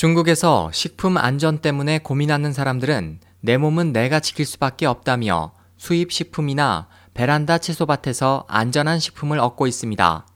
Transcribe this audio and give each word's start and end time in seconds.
중국에서 0.00 0.70
식품 0.72 1.18
안전 1.18 1.58
때문에 1.58 1.98
고민하는 1.98 2.54
사람들은 2.54 3.20
내 3.40 3.58
몸은 3.58 3.92
내가 3.92 4.18
지킬 4.18 4.46
수밖에 4.46 4.86
없다며 4.86 5.52
수입 5.76 6.10
식품이나 6.10 6.88
베란다 7.12 7.58
채소밭에서 7.58 8.46
안전한 8.48 8.98
식품을 8.98 9.38
얻고 9.38 9.66
있습니다. 9.66 10.26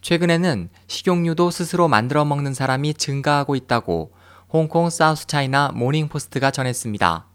최근에는 0.00 0.68
식용유도 0.86 1.50
스스로 1.50 1.88
만들어 1.88 2.24
먹는 2.24 2.54
사람이 2.54 2.94
증가하고 2.94 3.56
있다고 3.56 4.12
홍콩 4.52 4.90
사우스 4.90 5.26
차이나 5.26 5.72
모닝포스트가 5.74 6.52
전했습니다. 6.52 7.26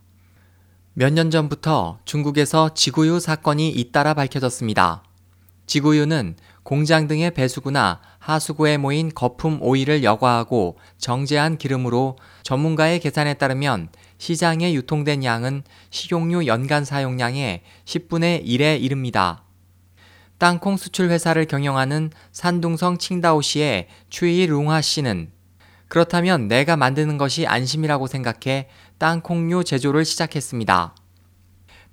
몇 0.94 1.12
년 1.12 1.30
전부터 1.30 2.00
중국에서 2.05 2.73
지구유 2.73 3.20
사건이 3.20 3.70
잇따라 3.71 4.14
밝혀졌습니다. 4.14 5.04
지구유는 5.66 6.38
공장 6.70 7.07
등의 7.07 7.31
배수구나 7.31 7.99
하수구에 8.20 8.77
모인 8.77 9.09
거품 9.11 9.57
오일을 9.59 10.04
여과하고 10.04 10.77
정제한 10.99 11.57
기름으로 11.57 12.15
전문가의 12.43 13.00
계산에 13.00 13.33
따르면 13.33 13.89
시장에 14.19 14.75
유통된 14.75 15.24
양은 15.24 15.63
식용유 15.89 16.46
연간 16.46 16.86
사용량의 16.86 17.63
10분의 17.86 18.46
1에 18.46 18.79
이릅니다. 18.83 19.46
땅콩 20.37 20.77
수출 20.77 21.10
회사를 21.10 21.46
경영하는 21.46 22.11
산둥성 22.33 22.99
칭다오시의 22.99 23.88
추이 24.11 24.46
룽하 24.46 24.82
씨는 24.82 25.32
그렇다면 25.88 26.47
내가 26.47 26.77
만드는 26.77 27.18
것이 27.18 27.47
안심이라고 27.47 28.05
생각해 28.05 28.69
땅콩류 28.99 29.63
제조를 29.63 30.05
시작했습니다. 30.05 30.96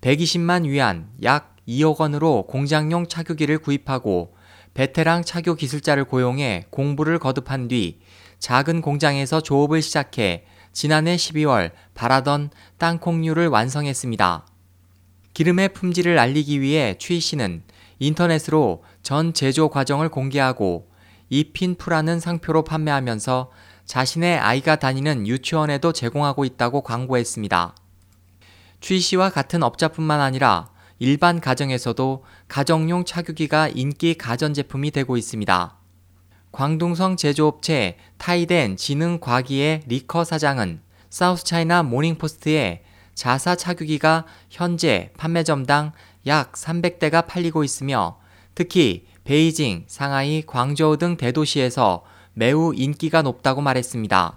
120만 0.03 0.67
위안 0.67 1.09
약 1.23 1.57
2억 1.67 1.99
원으로 1.99 2.43
공장용 2.47 3.09
차교기를 3.09 3.61
구입하고 3.61 4.36
베테랑 4.77 5.25
차교 5.25 5.55
기술자를 5.55 6.05
고용해 6.05 6.67
공부를 6.69 7.19
거듭한 7.19 7.69
뒤 7.69 7.99
작은 8.39 8.83
공장에서 8.83 9.41
조업을 9.41 9.81
시작해 9.81 10.45
지난해 10.71 11.17
12월 11.17 11.71
바라던 11.95 12.51
땅콩류를 12.77 13.49
완성했습니다. 13.49 14.47
기름의 15.33 15.71
품질을 15.71 16.19
알리기 16.19 16.61
위해 16.61 16.95
추이 16.99 17.21
씨는 17.21 17.63
인터넷으로 18.01 18.85
전 19.03 19.33
제조 19.33 19.71
과정을 19.71 20.11
공개하고 20.11 20.91
이핀프라는 21.31 22.21
상표로 22.21 22.65
판매하면서 22.65 23.51
자신의 23.87 24.39
아이가 24.39 24.77
다니는 24.77 25.27
유치원에도 25.27 25.95
제공하고 25.95 26.45
있다고 26.45 26.83
광고했습니다. 26.83 27.75
추이 28.81 29.01
씨와 29.01 29.31
같은 29.31 29.63
업자뿐만 29.63 30.21
아니라 30.21 30.69
일반 30.99 31.41
가정에서도 31.41 32.25
가정용 32.49 33.05
착유기가 33.05 33.69
인기 33.69 34.15
가전제품이 34.15 34.91
되고 34.91 35.17
있습니다. 35.17 35.77
광둥성 36.53 37.17
제조업체 37.17 37.99
타이덴 38.17 38.77
지능과기의 38.77 39.83
리커 39.87 40.25
사장은 40.25 40.81
사우스차이나 41.11 41.83
모닝포스트에 41.83 42.83
자사 43.15 43.57
착유기가 43.57 44.25
현재 44.51 45.11
판매점당 45.17 45.93
약 46.27 46.53
300대가 46.53 47.27
팔리고 47.27 47.63
있으며 47.63 48.19
특히 48.55 49.07
베이징, 49.25 49.85
상하이, 49.87 50.43
광저우 50.47 50.97
등 50.97 51.17
대도시에서 51.17 52.05
매우 52.33 52.73
인기가 52.75 53.23
높다고 53.23 53.61
말했습니다. 53.61 54.37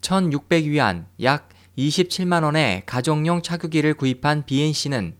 1600위안 0.00 1.06
약 1.22 1.48
27만원의 1.78 2.82
가정용 2.86 3.42
차규기를 3.42 3.94
구입한 3.94 4.44
BNC는 4.44 5.14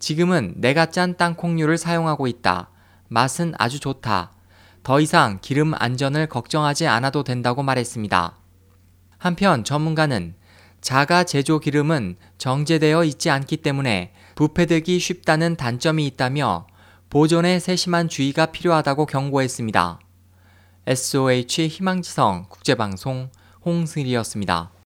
지금은 0.00 0.54
내가 0.56 0.86
짠 0.86 1.16
땅콩류를 1.16 1.78
사용하고 1.78 2.26
있다. 2.26 2.70
맛은 3.08 3.54
아주 3.58 3.78
좋다. 3.78 4.32
더 4.82 4.98
이상 4.98 5.38
기름 5.42 5.74
안전을 5.74 6.26
걱정하지 6.26 6.86
않아도 6.86 7.22
된다고 7.22 7.62
말했습니다. 7.62 8.36
한편 9.18 9.62
전문가는 9.62 10.34
자가 10.80 11.24
제조 11.24 11.58
기름은 11.60 12.16
정제되어 12.38 13.04
있지 13.04 13.28
않기 13.28 13.58
때문에 13.58 14.14
부패되기 14.36 14.98
쉽다는 14.98 15.56
단점이 15.56 16.06
있다며 16.06 16.66
보존에 17.10 17.58
세심한 17.58 18.08
주의가 18.08 18.46
필요하다고 18.46 19.04
경고했습니다. 19.04 20.00
SOH 20.86 21.68
희망지성 21.68 22.46
국제방송 22.48 23.28
홍승일이었습니다. 23.66 24.79